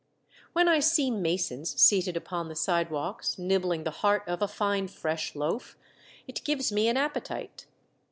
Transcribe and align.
When 0.53 0.67
I 0.67 0.79
see 0.79 1.11
masons 1.11 1.79
seated 1.79 2.17
upon 2.17 2.47
the 2.49 2.55
sidewalks, 2.55 3.37
nibbling 3.37 3.83
the 3.83 3.91
heart 4.01 4.23
of 4.25 4.41
a 4.41 4.47
fine 4.47 4.87
fresh 4.87 5.35
loaf, 5.35 5.77
it 6.27 6.43
gives 6.43 6.71
me 6.71 6.87
an 6.87 6.97
appetite. 6.97 7.67